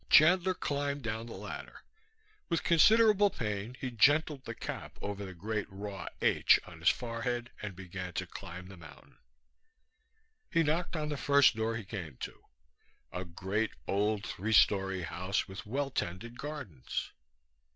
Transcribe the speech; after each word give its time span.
Chandler 0.09 0.55
climbed 0.55 1.03
down 1.03 1.27
the 1.27 1.33
ladder. 1.35 1.83
With 2.49 2.63
considerable 2.63 3.29
pain 3.29 3.77
he 3.79 3.91
gentled 3.91 4.45
the 4.45 4.55
cap 4.55 4.97
over 4.99 5.23
the 5.23 5.35
great 5.35 5.67
raw 5.69 6.07
H 6.23 6.59
on 6.65 6.79
his 6.79 6.89
forehead 6.89 7.51
and 7.61 7.75
began 7.75 8.13
to 8.13 8.25
climb 8.25 8.65
the 8.67 8.77
mountain. 8.77 9.19
He 10.49 10.63
knocked 10.63 10.95
on 10.95 11.09
the 11.09 11.17
first 11.17 11.55
door 11.55 11.75
he 11.75 11.85
came 11.85 12.17
to, 12.21 12.41
a 13.11 13.23
great 13.23 13.73
old 13.87 14.25
three 14.25 14.53
story 14.53 15.03
house 15.03 15.47
with 15.47 15.67
well 15.67 15.91
tended 15.91 16.35
gardens. 16.39 17.11